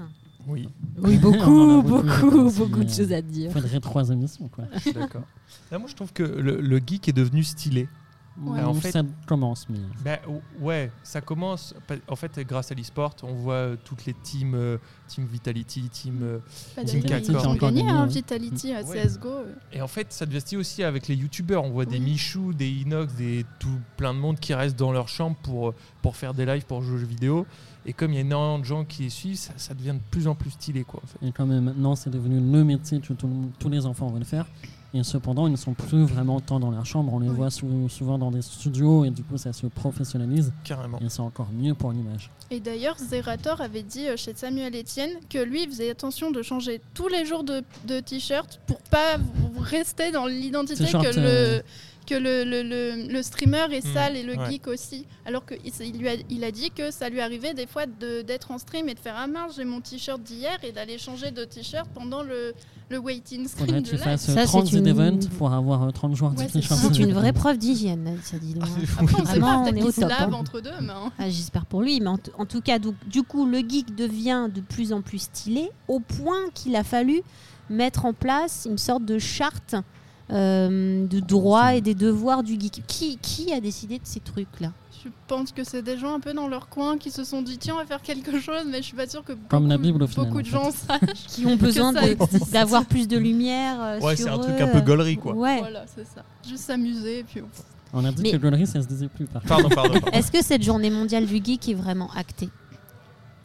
Oui, 0.47 0.67
Oui, 1.01 1.17
beaucoup, 1.21 1.81
beaucoup, 1.81 2.51
beaucoup, 2.51 2.83
de 2.83 2.89
choses 2.89 3.11
à 3.13 3.19
Il 3.19 3.25
dire. 3.27 3.51
faudrait 3.51 3.79
trois 3.79 4.09
émissions, 4.09 4.47
quoi. 4.49 4.65
d'accord. 4.93 5.23
Moi, 5.71 5.87
je 5.87 5.95
trouve 5.95 6.13
que 6.13 6.23
le, 6.23 6.61
le 6.61 6.77
geek 6.85 7.07
est 7.09 7.13
devenu 7.13 7.43
stylé. 7.43 7.87
Ouais. 8.37 8.61
en 8.61 8.73
fait- 8.73 8.91
ça 8.91 9.01
commence, 9.25 9.67
mais... 9.69 9.79
Ben, 10.03 10.19
ou- 10.27 10.41
ouais, 10.65 10.91
ça 11.03 11.21
commence. 11.21 11.73
En 12.07 12.15
fait, 12.15 12.37
grâce 12.41 12.71
à 12.71 12.75
l'e-sport, 12.75 13.15
on 13.23 13.33
voit 13.33 13.53
euh, 13.53 13.75
toutes 13.83 14.05
les 14.05 14.13
teams, 14.13 14.53
euh, 14.55 14.77
Team 15.07 15.25
Vitality, 15.25 15.87
Team. 15.89 16.41
Pas 16.75 16.83
Team 16.83 17.01
Encore 17.37 17.55
gagné 17.71 17.83
ouais. 17.83 18.07
Vitality 18.07 18.73
à 18.73 18.83
Ouais. 18.83 19.03
CSGO. 19.05 19.29
Et 19.71 19.81
en 19.81 19.87
fait, 19.87 20.11
ça 20.11 20.25
devient 20.25 20.41
stylé 20.41 20.59
aussi 20.59 20.83
avec 20.83 21.07
les 21.07 21.15
youtubeurs. 21.15 21.63
On 21.63 21.69
voit 21.69 21.85
des. 21.85 21.99
Michou, 21.99 22.53
des 22.53 22.69
Inox, 22.69 23.13
des 23.15 23.45
tout 23.59 23.79
plein 23.97 24.13
de 24.13 24.19
monde 24.19 24.39
qui 24.39 24.53
restent 24.53 24.77
dans 24.77 24.91
leur 24.91 25.07
chambre 25.07 25.35
pour, 25.41 25.73
pour 26.01 26.15
faire 26.15 26.33
des 26.33 26.45
lives, 26.45 26.65
pour 26.65 26.81
jouer 26.81 26.95
aux 26.95 26.99
jeux 26.99 27.05
vidéo. 27.05 27.45
Et 27.85 27.93
comme 27.93 28.11
il 28.11 28.15
y 28.15 28.17
a 28.17 28.21
énormément 28.21 28.59
de 28.59 28.65
gens 28.65 28.83
qui 28.83 29.03
les 29.03 29.09
suivent, 29.09 29.37
ça, 29.37 29.53
ça 29.57 29.73
devient 29.73 29.93
de 29.93 30.01
plus 30.11 30.27
en 30.27 30.35
plus 30.35 30.49
stylé. 30.51 30.83
Quoi, 30.83 31.01
en 31.03 31.07
fait. 31.07 31.25
Et 31.25 31.31
quand 31.31 31.45
même, 31.45 31.63
maintenant, 31.65 31.95
c'est 31.95 32.09
devenu 32.09 32.35
le 32.39 32.63
métier 32.63 32.99
que 32.99 33.13
tout 33.13 33.51
tous 33.59 33.69
les 33.69 33.85
enfants 33.85 34.07
veulent 34.09 34.25
faire. 34.25 34.45
Et 34.97 35.03
cependant, 35.03 35.45
ils 35.47 35.51
ne 35.51 35.57
sont 35.57 35.73
plus 35.73 36.03
vraiment 36.05 36.39
tant 36.39 36.57
dans 36.59 36.71
leur 36.71 36.85
chambre. 36.85 37.13
On 37.13 37.19
les 37.19 37.27
Oui. 37.27 37.35
voit 37.35 37.49
sou- 37.51 37.89
souvent 37.89 38.17
dans 38.17 38.31
des 38.31 38.41
studios 38.41 39.03
et 39.03 39.09
du 39.09 39.23
coup, 39.23 39.37
ça 39.37 39.51
se 39.51 39.67
professionnalise. 39.67 40.53
Carrément. 40.63 40.97
Et 40.99 41.09
c'est 41.09 41.19
encore 41.19 41.49
mieux 41.53 41.73
pour 41.73 41.91
l'image. 41.91 42.31
Et 42.49 42.61
d'ailleurs, 42.61 42.97
Zerator 42.97 43.59
avait 43.59 43.83
dit 43.83 44.07
euh, 44.07 44.15
chez 44.15 44.33
Samuel 44.33 44.73
Etienne 44.73 45.09
que 45.29 45.39
lui 45.43 45.63
il 45.63 45.69
faisait 45.69 45.89
attention 45.89 46.31
de 46.31 46.41
changer 46.41 46.79
tous 46.93 47.09
les 47.09 47.25
jours 47.25 47.43
de, 47.43 47.61
de 47.87 47.99
t-shirt 47.99 48.61
pour 48.67 48.77
pas 48.83 49.17
rester 49.59 50.11
dans 50.11 50.27
l'identité 50.27 50.85
que 50.85 51.17
euh, 51.19 51.57
le 51.57 51.63
que 52.05 52.15
le, 52.15 52.43
le, 52.43 52.61
le- 52.63 53.11
le 53.11 53.23
streamer 53.23 53.65
est 53.71 53.85
Mm, 53.85 53.93
sale 53.93 54.15
et 54.17 54.23
le 54.23 54.35
ouais. 54.37 54.51
geek 54.51 54.67
aussi. 54.67 55.05
Alors 55.25 55.45
qu'il 55.45 55.59
il 55.81 55.97
lui 55.99 56.07
a, 56.09 56.13
il 56.29 56.43
a 56.43 56.51
dit 56.51 56.71
que 56.71 56.91
ça 56.91 57.09
lui 57.09 57.19
arrivait 57.21 57.53
des 57.53 57.67
fois 57.67 57.85
de- 57.85 58.21
d'être 58.21 58.51
en 58.51 58.57
stream 58.57 58.87
et 58.89 58.93
de 58.93 58.99
faire 58.99 59.15
ah 59.17 59.27
mince 59.27 59.53
j'ai 59.57 59.65
mon 59.65 59.81
t-shirt 59.81 60.21
d'hier 60.21 60.57
et 60.63 60.71
d'aller 60.71 60.97
changer 60.97 61.31
de 61.31 61.43
t-shirt 61.45 61.87
pendant 61.93 62.21
le, 62.23 62.53
le 62.89 62.97
waiting 62.99 63.47
stream 63.47 63.65
Faudrait 63.67 63.81
de 63.81 63.85
que 63.85 63.89
tu 63.89 63.95
live. 63.95 64.03
fasses 64.03 64.21
Ça, 64.25 64.31
euh, 64.33 64.35
c'est 64.41 64.45
30 64.45 64.71
une- 64.73 64.87
events 64.87 65.27
pour 65.37 65.51
avoir 65.53 65.83
euh, 65.83 65.91
30 65.91 66.15
joueurs 66.15 66.31
Ouais, 66.31 66.45
de 66.45 66.51
c'est 66.51 66.59
t-shirt. 66.59 66.79
ça. 66.79 66.89
C'est 66.93 66.99
une 67.01 67.13
vraie 67.13 67.33
preuve 67.33 67.57
d'hygiène, 67.57 68.19
ça 68.23 68.37
dit. 68.37 68.53
donc. 68.53 68.63
Après, 68.99 69.15
on 69.21 69.25
sait 69.25 69.39
Vraiment, 69.39 69.63
pas, 69.65 69.71
on 69.71 69.75
est 69.75 69.83
au 69.83 69.91
top, 69.91 70.11
hein. 70.17 70.31
entre 70.33 70.59
deux, 70.61 70.69
mais 70.81 70.91
hein. 70.91 71.11
Ah, 71.17 71.29
J'espère 71.29 71.65
pour 71.65 71.81
lui, 71.81 71.99
mais 71.99 72.07
en, 72.09 72.17
en 72.37 72.45
tout 72.45 72.61
cas, 72.61 72.77
donc, 72.79 72.95
du 73.07 73.23
coup, 73.23 73.45
le 73.45 73.59
geek 73.59 73.95
devient 73.95 74.47
de 74.53 74.61
plus 74.61 74.93
en 74.93 75.01
plus 75.01 75.19
stylé, 75.19 75.69
au 75.87 75.99
point 75.99 76.49
qu'il 76.53 76.75
a 76.75 76.83
fallu 76.83 77.21
mettre 77.69 78.05
en 78.05 78.13
place 78.13 78.67
une 78.69 78.77
sorte 78.77 79.05
de 79.05 79.17
charte 79.17 79.75
euh, 80.31 81.05
de 81.07 81.19
droits 81.19 81.75
et 81.75 81.81
des 81.81 81.93
devoirs 81.95 82.43
du 82.43 82.53
geek. 82.59 82.83
Qui, 82.87 83.17
qui 83.21 83.53
a 83.53 83.59
décidé 83.61 83.95
de 83.99 84.05
ces 84.05 84.19
trucs-là? 84.19 84.71
Je 85.03 85.09
pense 85.27 85.51
que 85.51 85.63
c'est 85.63 85.83
des 85.83 85.99
gens 85.99 86.15
un 86.15 86.19
peu 86.19 86.33
dans 86.33 86.47
leur 86.47 86.67
coin 86.67 86.97
qui 86.97 87.11
se 87.11 87.23
sont 87.23 87.43
dit 87.43 87.59
tiens 87.59 87.75
on 87.75 87.77
va 87.77 87.85
faire 87.85 88.01
quelque 88.01 88.39
chose 88.39 88.63
mais 88.67 88.77
je 88.77 88.87
suis 88.87 88.95
pas 88.95 89.07
sûre 89.07 89.23
que 89.23 89.33
beaucoup, 89.33 89.47
Comme 89.49 89.67
la 89.67 89.77
Bible, 89.77 90.01
au 90.01 90.07
final, 90.07 90.25
beaucoup 90.25 90.39
en 90.39 90.41
de 90.41 90.47
fait. 90.47 90.51
gens 90.51 90.71
sachent. 90.87 91.27
Qui 91.27 91.45
ont 91.45 91.55
besoin 91.57 91.93
d'avoir 92.51 92.85
plus 92.85 93.07
de 93.07 93.17
lumière 93.17 93.77
euh, 93.79 93.99
Ouais, 93.99 94.15
c'est 94.15 94.29
un 94.29 94.39
truc 94.39 94.59
un 94.59 94.67
peu 94.67 94.81
gaulerie, 94.81 95.17
quoi. 95.17 95.33
Ouais. 95.35 95.59
Voilà, 95.59 95.85
c'est 95.95 96.07
ça. 96.07 96.23
Juste 96.47 96.63
s'amuser 96.63 97.19
et 97.19 97.23
puis 97.23 97.41
on- 97.41 97.97
On 97.99 98.03
a 98.03 98.11
dit 98.11 98.23
Mais- 98.23 98.31
que 98.31 98.37
Gollery, 98.37 98.65
ça 98.67 98.81
se 98.81 98.87
disait 98.87 99.07
plus. 99.07 99.25
Par 99.25 99.41
pardon. 99.43 99.69
pardon. 99.69 99.99
Est-ce 100.11 100.29
que 100.31 100.43
cette 100.43 100.63
journée 100.63 100.89
mondiale 100.89 101.25
du 101.27 101.35
geek 101.41 101.69
est 101.69 101.73
vraiment 101.75 102.09
actée? 102.15 102.49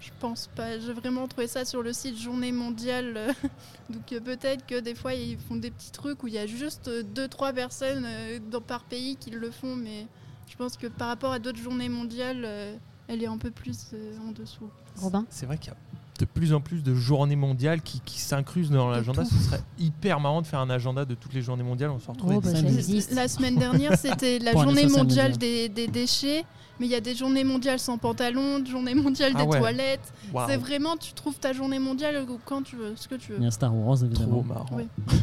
Je 0.00 0.10
pense 0.18 0.48
pas. 0.56 0.78
J'ai 0.78 0.92
vraiment 0.94 1.28
trouvé 1.28 1.46
ça 1.46 1.64
sur 1.64 1.82
le 1.82 1.92
site 1.92 2.18
Journée 2.18 2.52
mondiale. 2.52 3.14
euh, 3.16 3.32
Donc 3.90 4.12
euh, 4.12 4.20
peut-être 4.20 4.64
que 4.66 4.80
des 4.80 4.94
fois 4.94 5.12
ils 5.14 5.38
font 5.38 5.56
des 5.56 5.70
petits 5.70 5.90
trucs 5.92 6.22
où 6.22 6.26
il 6.26 6.34
y 6.34 6.38
a 6.38 6.46
juste 6.46 6.88
2-3 6.88 7.52
personnes 7.54 8.04
euh, 8.06 8.38
dans, 8.50 8.60
par 8.62 8.84
pays 8.84 9.16
qui 9.16 9.30
le 9.30 9.50
font, 9.50 9.76
mais 9.76 10.06
je 10.48 10.56
pense 10.56 10.76
que 10.76 10.86
par 10.86 11.08
rapport 11.08 11.32
à 11.32 11.38
d'autres 11.38 11.58
journées 11.58 11.88
mondiales, 11.88 12.42
euh, 12.44 12.74
elle 13.08 13.22
est 13.22 13.26
un 13.26 13.38
peu 13.38 13.50
plus 13.50 13.88
euh, 13.92 14.16
en 14.26 14.32
dessous. 14.32 14.70
Robin? 14.96 15.26
C'est 15.30 15.46
vrai 15.46 15.58
qu'il 15.58 15.72
y 15.72 15.74
a 15.74 15.76
de 16.20 16.30
plus 16.30 16.52
en 16.52 16.60
plus 16.60 16.82
de 16.82 16.94
journées 16.94 17.36
mondiales 17.36 17.80
qui, 17.82 18.00
qui 18.04 18.18
s'incrusent 18.20 18.70
dans 18.70 18.88
l'agenda. 18.90 19.24
Ce 19.24 19.34
serait 19.34 19.60
hyper 19.78 20.20
marrant 20.20 20.42
de 20.42 20.46
faire 20.46 20.60
un 20.60 20.70
agenda 20.70 21.04
de 21.04 21.14
toutes 21.14 21.34
les 21.34 21.42
journées 21.42 21.62
mondiales. 21.62 21.90
On 21.90 21.98
se 21.98 22.08
retrouve 22.08 22.34
Oh, 22.36 22.40
bah, 22.40 22.50
ça 22.54 23.00
Ça. 23.00 23.14
La 23.14 23.28
semaine 23.28 23.56
dernière, 23.56 23.96
c'était 23.98 24.38
la 24.38 24.52
Pour 24.52 24.62
journée 24.64 24.86
mondiale 24.86 25.36
des, 25.38 25.68
des 25.68 25.86
déchets, 25.86 26.44
mais 26.78 26.86
il 26.86 26.92
y 26.92 26.94
a 26.94 27.00
des 27.00 27.14
journées 27.14 27.44
mondiales 27.44 27.78
sans 27.78 27.98
pantalon, 27.98 28.64
journée 28.64 28.94
mondiale 28.94 29.32
Ah 29.34 29.42
des 29.42 29.48
ouais. 29.48 29.58
toilettes. 29.58 30.12
C'est 30.48 30.56
vraiment, 30.56 30.96
tu 30.96 31.12
trouves 31.12 31.38
ta 31.38 31.52
journée 31.52 31.78
mondiale 31.78 32.24
quand 32.44 32.62
tu 32.62 32.76
veux, 32.76 32.92
ce 32.96 33.08
que 33.08 33.14
tu 33.16 33.32
Il 33.32 33.38
veux. 33.38 33.44
y 33.44 33.46
a 33.48 33.50
Star 33.50 33.74
Wars, 33.74 33.96
trop 33.98 34.06
évidemment. 34.06 34.42
marrant. 34.42 34.66
Oui. 34.72 34.84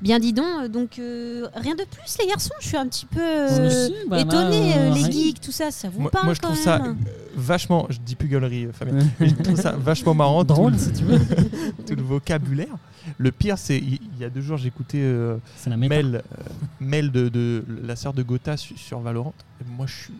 Bien 0.00 0.18
dis 0.18 0.32
donc, 0.32 0.46
euh, 0.62 0.68
donc 0.68 0.98
euh, 0.98 1.48
rien 1.54 1.74
de 1.74 1.84
plus 1.84 2.16
les 2.20 2.26
garçons, 2.26 2.54
je 2.60 2.66
suis 2.68 2.76
un 2.78 2.86
petit 2.88 3.04
peu 3.04 3.20
euh, 3.20 3.66
aussi, 3.66 3.94
bah 4.08 4.20
étonnée, 4.20 4.72
euh, 4.76 4.90
les 4.94 5.12
geeks, 5.12 5.40
tout 5.40 5.52
ça, 5.52 5.70
ça 5.70 5.90
vous 5.90 6.00
Moi, 6.00 6.10
parle 6.10 6.24
moi, 6.26 6.34
je 6.34 6.40
quand 6.40 6.48
trouve 6.48 6.62
ça 6.62 6.78
même? 6.78 6.96
euh, 7.06 7.21
vachement, 7.36 7.86
je 7.90 7.98
dis 7.98 8.14
plus 8.14 8.28
gueulerie, 8.28 8.66
euh, 8.66 8.72
Fabien, 8.72 8.98
mais 9.20 9.28
je 9.28 9.34
trouve 9.34 9.60
ça 9.60 9.72
vachement 9.72 10.14
marrant, 10.14 10.44
Drôle, 10.44 10.72
le- 10.72 10.78
si 10.78 10.92
tu 10.92 11.04
veux. 11.04 11.18
tout 11.86 11.94
le 11.94 12.02
vocabulaire. 12.02 12.74
Le 13.18 13.32
pire, 13.32 13.58
c'est 13.58 13.78
il 13.78 13.98
y 14.20 14.24
a 14.24 14.30
deux 14.30 14.40
jours, 14.42 14.56
j'écoutais 14.58 14.98
euh. 15.02 15.36
Mel, 15.76 16.16
euh, 16.16 16.42
Mel 16.80 17.10
de, 17.10 17.28
de 17.28 17.64
la 17.84 17.96
sœur 17.96 18.12
de 18.12 18.22
Gotha 18.22 18.56
su- 18.56 18.76
sur 18.76 19.00
Valorant. 19.00 19.34
Et 19.60 19.64
moi, 19.76 19.86
je 19.86 20.12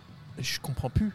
je 0.43 0.59
comprends 0.61 0.91
plus. 0.91 1.11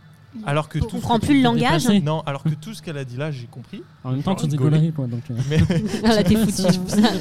Alors 0.46 0.70
que 0.70 0.78
On 0.78 0.82
tout 0.82 0.88
ce 0.90 0.96
comprend 0.96 1.20
plus 1.20 1.36
le 1.38 1.42
langage. 1.42 1.84
déplacé. 1.84 2.00
Non, 2.02 2.22
alors 2.26 2.44
que 2.44 2.50
tout 2.50 2.74
ce 2.74 2.82
qu'elle 2.82 2.98
a 2.98 3.06
dit 3.06 3.18
là, 3.18 3.32
j'ai 3.32 3.48
compris. 3.48 3.82
En 4.04 4.12
même 4.12 4.22
temps, 4.22 4.36
tu 4.36 4.46
dis 4.48 4.56
gaulerie, 4.56 4.92
quoi. 4.94 5.08
Donc, 5.08 5.22
euh, 5.32 5.36
Mais 5.50 5.58
Ah, 6.04 6.10
là, 6.16 6.24
t'es 6.24 6.36
foutu. 6.36 6.62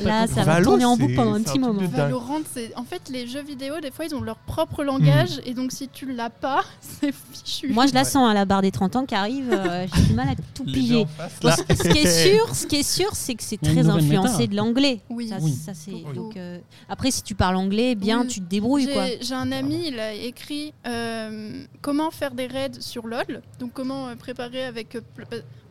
Là, 0.05 0.27
ça 0.27 0.43
va 0.45 0.55
Valo, 0.55 0.65
tourner 0.71 0.85
en 0.85 0.97
boucle 0.97 1.15
pendant 1.15 1.35
un 1.35 1.43
petit 1.43 1.59
moment. 1.59 1.81
Valorant, 1.87 2.41
c'est 2.53 2.77
en 2.77 2.85
fait 2.85 3.09
les 3.11 3.27
jeux 3.27 3.43
vidéo. 3.43 3.75
Des 3.81 3.91
fois, 3.91 4.05
ils 4.05 4.15
ont 4.15 4.21
leur 4.21 4.37
propre 4.37 4.85
langage, 4.85 5.37
Hmm. 5.39 5.41
et 5.49 5.55
donc 5.55 5.73
si 5.73 5.89
tu 5.89 6.13
l'as 6.13 6.31
pas, 6.31 6.63
c'est 6.81 7.15
fichu. 7.33 7.69
Moi, 7.73 7.87
je 7.87 7.95
la 7.95 8.01
Ouais. 8.01 8.05
sens 8.05 8.31
à 8.31 8.35
la 8.35 8.45
barre 8.45 8.63
des 8.63 8.71
30 8.73 8.97
ans 8.97 9.07
qui 9.07 9.15
arrive. 9.15 9.51
euh, 9.51 9.87
J'ai 9.95 10.03
du 10.03 10.13
mal 10.15 10.29
à 10.29 10.35
tout 10.55 10.65
piger. 10.65 11.07
Bon, 11.43 11.51
ce 11.51 11.89
qui 11.89 11.99
est 11.99 12.31
sûr, 12.33 12.55
ce 12.55 12.67
qui 12.67 12.77
est 12.77 12.83
sûr, 12.89 13.11
c'est 13.15 13.35
que 13.35 13.43
c'est 13.43 13.61
très 13.61 13.89
influencé 13.89 14.39
méta. 14.43 14.47
de 14.53 14.57
l'anglais. 14.57 15.01
Oui. 15.09 15.29
Ça, 15.29 15.37
Oui. 15.41 15.53
ça, 15.53 15.73
c'est 15.75 15.93
Oui. 15.93 16.05
donc. 16.15 16.37
euh, 16.37 16.59
après, 16.89 17.11
si 17.11 17.23
tu 17.23 17.35
parles 17.35 17.57
anglais, 17.57 17.95
bien, 17.95 18.23
Oui. 18.23 18.27
tu 18.29 18.41
te 18.41 18.47
débrouilles 18.49 18.93
quoi. 18.93 19.07
J'ai 19.07 19.19
j'ai 19.23 19.35
un 19.35 19.53
ami, 19.53 19.85
il 19.89 19.99
a 20.01 20.13
écrit 20.13 20.73
euh, 20.87 21.65
comment 21.81 22.11
faire 22.11 22.33
des 22.35 22.47
raids 22.47 22.73
sur 22.81 22.96
LoL, 23.03 23.43
donc 23.59 23.73
comment 23.73 24.09
euh, 24.09 24.15
préparer 24.17 24.65
avec 24.65 24.95
euh, 24.97 25.01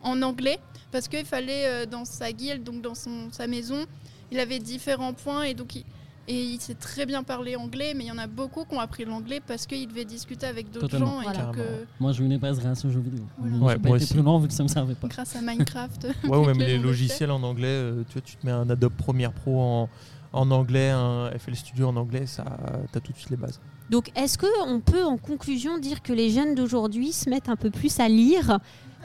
en 0.02 0.20
anglais, 0.22 0.58
parce 0.92 1.08
qu'il 1.08 1.24
fallait 1.24 1.66
euh, 1.66 1.86
dans 1.86 2.04
sa 2.04 2.32
guilde, 2.32 2.62
donc 2.64 2.82
dans 2.82 2.94
son, 2.94 3.28
sa 3.32 3.46
maison, 3.46 3.84
il 4.30 4.38
avait 4.38 4.58
différents 4.58 5.12
points 5.14 5.44
et 5.44 5.54
donc 5.54 5.74
il, 5.76 5.84
et 6.28 6.42
il 6.42 6.60
sait 6.60 6.74
très 6.74 7.06
bien 7.06 7.22
parler 7.22 7.54
anglais, 7.54 7.92
mais 7.96 8.02
il 8.04 8.08
y 8.08 8.10
en 8.10 8.18
a 8.18 8.26
beaucoup 8.26 8.64
qui 8.64 8.74
ont 8.74 8.80
appris 8.80 9.04
l'anglais 9.04 9.40
parce 9.46 9.64
qu'ils 9.66 9.86
devaient 9.86 10.04
discuter 10.04 10.46
avec 10.46 10.72
d'autres 10.72 10.98
gens 10.98 11.20
et 11.20 11.24
Voilà. 11.24 11.42
donc, 11.44 11.58
euh, 11.58 11.84
moi, 12.00 12.10
je 12.10 12.20
venais 12.22 12.38
pas 12.38 12.50
grâce 12.52 12.84
aux 12.84 12.90
jeux 12.90 12.98
vidéo. 12.98 13.22
Voilà. 13.38 13.56
Ouais, 13.58 13.78
moi 13.78 13.98
plus 13.98 14.20
loin 14.22 14.40
vu 14.40 14.48
que 14.48 14.52
ça 14.52 14.64
me 14.64 14.68
servait 14.68 14.96
pas. 14.96 15.06
grâce 15.06 15.36
à 15.36 15.40
Minecraft. 15.40 16.08
Ouais, 16.24 16.36
ou 16.36 16.44
même 16.44 16.58
les 16.58 16.78
logiciels 16.78 17.30
en 17.30 17.40
anglais. 17.44 17.68
euh, 17.68 18.02
tu 18.08 18.14
vois, 18.14 18.22
tu 18.22 18.36
te 18.36 18.44
mets 18.44 18.50
un 18.50 18.68
Adobe 18.68 18.94
Premiere 18.94 19.32
Pro 19.32 19.60
en, 19.60 19.88
en 20.36 20.50
anglais, 20.50 20.90
un 20.90 21.30
FL 21.38 21.56
Studio 21.56 21.88
en 21.88 21.96
anglais, 21.96 22.26
ça, 22.26 22.44
t'as 22.92 23.00
tout 23.00 23.12
de 23.12 23.16
suite 23.16 23.30
les 23.30 23.36
bases. 23.36 23.60
Donc, 23.90 24.10
est-ce 24.16 24.36
qu'on 24.38 24.80
peut, 24.80 25.04
en 25.04 25.16
conclusion, 25.16 25.78
dire 25.78 26.02
que 26.02 26.12
les 26.12 26.30
jeunes 26.30 26.54
d'aujourd'hui 26.54 27.12
se 27.12 27.30
mettent 27.30 27.48
un 27.48 27.56
peu 27.56 27.70
plus 27.70 28.00
à 28.00 28.08
lire 28.08 28.58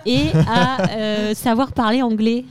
et 0.06 0.30
à 0.48 0.90
euh, 0.92 1.34
savoir 1.34 1.72
parler 1.74 2.02
anglais? 2.02 2.46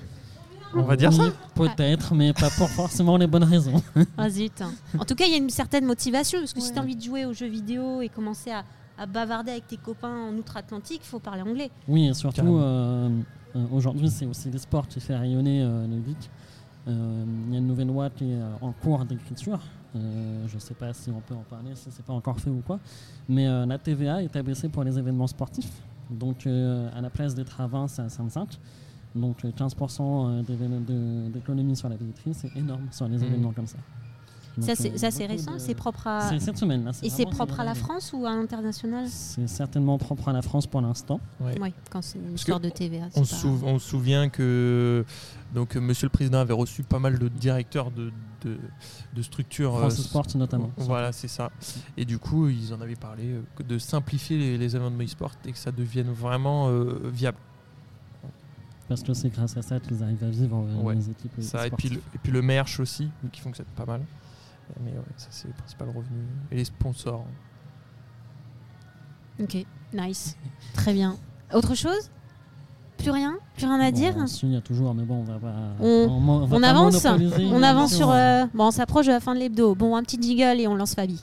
On 0.74 0.82
va 0.82 0.96
dire 0.96 1.12
ça? 1.12 1.24
Oui, 1.24 1.68
Peut-être, 1.68 2.14
mais 2.14 2.32
pas 2.32 2.48
pour 2.50 2.68
forcément 2.70 3.16
les 3.16 3.26
bonnes 3.26 3.44
raisons. 3.44 3.82
Ah 4.16 4.30
zut. 4.30 4.62
En 4.98 5.04
tout 5.04 5.14
cas, 5.14 5.24
il 5.26 5.32
y 5.32 5.34
a 5.34 5.38
une 5.38 5.50
certaine 5.50 5.84
motivation 5.84 6.38
parce 6.38 6.52
que 6.52 6.60
si 6.60 6.72
tu 6.72 6.78
as 6.78 6.82
envie 6.82 6.96
de 6.96 7.02
jouer 7.02 7.24
aux 7.24 7.32
jeux 7.32 7.48
vidéo 7.48 8.00
et 8.02 8.08
commencer 8.08 8.50
à, 8.50 8.64
à 8.96 9.06
bavarder 9.06 9.52
avec 9.52 9.66
tes 9.66 9.76
copains 9.76 10.28
en 10.28 10.34
outre-Atlantique, 10.34 11.00
il 11.02 11.08
faut 11.08 11.18
parler 11.18 11.42
anglais. 11.42 11.70
Oui, 11.88 12.08
et 12.08 12.14
surtout, 12.14 12.58
euh, 12.58 13.08
euh, 13.56 13.64
aujourd'hui, 13.72 14.08
c'est 14.10 14.26
aussi 14.26 14.50
l'esport 14.50 14.86
qui 14.86 15.00
fait 15.00 15.16
rayonner 15.16 15.62
euh, 15.62 15.86
le 15.86 15.96
geek. 16.06 16.30
Euh, 16.88 17.24
Il 17.48 17.52
y 17.52 17.56
a 17.56 17.58
une 17.58 17.66
nouvelle 17.66 17.88
loi 17.88 18.10
qui 18.10 18.30
est 18.32 18.38
en 18.60 18.72
cours 18.72 19.04
d'écriture. 19.04 19.60
Euh, 19.96 20.44
je 20.46 20.54
ne 20.54 20.60
sais 20.60 20.74
pas 20.74 20.92
si 20.92 21.10
on 21.10 21.20
peut 21.20 21.34
en 21.34 21.42
parler, 21.48 21.70
si 21.74 21.88
c'est 21.90 22.04
pas 22.04 22.12
encore 22.12 22.38
fait 22.38 22.50
ou 22.50 22.62
quoi. 22.66 22.78
Mais 23.28 23.46
euh, 23.48 23.66
la 23.66 23.76
TVA 23.78 24.22
est 24.22 24.34
abaissée 24.36 24.68
pour 24.68 24.84
les 24.84 24.96
événements 24.98 25.26
sportifs. 25.26 25.70
Donc, 26.10 26.46
euh, 26.46 26.88
à 26.96 27.00
la 27.00 27.10
place 27.10 27.34
d'être 27.34 27.60
à 27.60 27.66
20, 27.66 27.88
c'est 27.88 28.02
à 28.02 28.08
55. 28.08 28.58
Donc, 29.14 29.44
euh, 29.44 29.50
15% 29.50 30.42
d'événements- 30.42 30.80
de- 30.80 31.28
d'économie 31.32 31.76
sur 31.76 31.88
la 31.88 31.96
billetterie, 31.96 32.32
c'est 32.34 32.54
énorme 32.56 32.86
sur 32.90 33.08
les 33.08 33.18
Mhm. 33.18 33.24
événements 33.24 33.52
comme 33.52 33.66
ça. 33.66 33.78
Ça, 34.62 34.74
c'est 34.76 34.92
euh, 34.92 34.96
ça, 34.96 35.10
c'est 35.10 35.20
beaucoup 35.26 35.32
récent, 35.38 35.54
de- 35.54 35.58
c'est 35.58 35.74
propre 35.74 36.06
à. 36.06 36.28
C'est 36.28 36.40
cette 36.40 36.58
semaine. 36.58 36.84
là, 36.84 36.92
Et 37.02 37.10
c'est 37.10 37.24
propre 37.26 37.60
à 37.60 37.64
la. 37.64 37.74
France 37.74 38.12
ou 38.12 38.26
à 38.26 38.30
l'international 38.34 39.06
C'est 39.08 39.46
certainement 39.48 39.96
propre 39.98 40.28
à 40.28 40.32
la 40.32 40.42
France 40.42 40.66
pour 40.66 40.80
l'instant. 40.80 41.20
Ouais. 41.40 41.54
Oui, 41.60 41.72
quand 41.90 42.02
c'est 42.02 42.18
une 42.18 42.24
Parce 42.30 42.40
histoire 42.42 42.60
de 42.60 42.68
TVA. 42.70 43.08
On 43.16 43.24
se, 43.24 43.46
pas- 43.46 43.78
souvient 43.78 44.28
que 44.28 45.04
donc, 45.54 45.76
euh, 45.76 45.80
Monsieur 45.80 46.06
le 46.06 46.10
Président 46.10 46.38
avait 46.38 46.52
reçu 46.54 46.82
pas 46.82 46.98
mal 46.98 47.18
de 47.18 47.28
directeurs 47.28 47.90
de, 47.90 48.12
de, 48.42 48.58
de 49.14 49.22
structures. 49.22 49.74
euh, 49.76 49.80
France 49.80 50.02
Sport 50.02 50.26
notamment. 50.36 50.70
Voilà, 50.76 51.12
c'est 51.12 51.28
ça. 51.28 51.50
Et 51.96 52.04
du 52.04 52.18
coup, 52.18 52.48
ils 52.48 52.72
en 52.72 52.80
avaient 52.80 52.94
parlé 52.96 53.24
euh, 53.32 53.42
de 53.66 53.78
simplifier 53.78 54.38
les, 54.38 54.58
les 54.58 54.76
événements 54.76 55.02
e-sport 55.04 55.32
et 55.46 55.52
que 55.52 55.58
ça 55.58 55.72
devienne 55.72 56.10
vraiment 56.12 56.68
euh, 56.68 57.00
viable. 57.12 57.38
Parce 58.88 59.02
que 59.04 59.14
c'est 59.14 59.28
grâce 59.30 59.56
à 59.56 59.62
ça 59.62 59.78
qu'ils 59.78 60.02
arrivent 60.02 60.24
à 60.24 60.28
vivre 60.30 60.56
euh, 60.66 60.82
Ouais. 60.82 60.94
les 60.96 61.10
équipes. 61.10 61.30
euh, 61.38 61.42
Ça, 61.42 61.66
et, 61.66 61.70
puis 61.70 61.90
le, 61.90 61.98
et 61.98 62.18
puis 62.22 62.32
le 62.32 62.42
merch 62.42 62.80
aussi, 62.80 63.08
qui 63.30 63.40
fonctionne 63.40 63.66
pas 63.76 63.86
mal. 63.86 64.00
Mais 64.84 64.92
ouais, 64.92 64.98
ça, 65.16 65.28
c'est 65.30 65.48
le 65.48 65.54
principal 65.54 65.88
revenu. 65.88 66.24
Et 66.50 66.56
les 66.56 66.64
sponsors. 66.64 67.24
Ok, 69.42 69.64
nice. 69.94 70.36
Très 70.74 70.92
bien. 70.92 71.16
Autre 71.52 71.74
chose? 71.74 72.10
Plus 72.98 73.10
rien? 73.10 73.38
Plus 73.56 73.64
rien 73.66 73.80
à 73.80 73.90
dire? 73.90 74.14
Bon, 74.14 74.26
si, 74.26 74.46
il 74.46 74.52
y 74.52 74.56
a 74.56 74.60
toujours, 74.60 74.94
mais 74.94 75.04
bon, 75.04 75.20
on 75.20 75.24
va 75.24 75.38
pas. 75.38 75.54
On- 75.80 76.62
avance 76.62 77.06
On 77.06 77.62
avance 77.62 77.94
sur. 77.94 78.10
hein. 78.10 78.42
euh, 78.44 78.46
Bon, 78.52 78.66
on 78.66 78.70
s'approche 78.70 79.06
de 79.06 79.12
la 79.12 79.20
fin 79.20 79.34
de 79.34 79.40
l'hebdo. 79.40 79.74
Bon, 79.74 79.96
un 79.96 80.02
petit 80.02 80.20
jiggle 80.20 80.60
et 80.60 80.66
on 80.68 80.74
lance 80.74 80.94
Fabi. 80.94 81.22